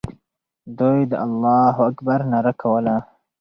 [0.79, 2.95] دوی د الله اکبر ناره کوله.